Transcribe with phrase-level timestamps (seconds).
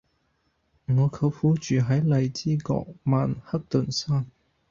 [0.87, 4.25] 我舅父住喺荔枝角曼克頓山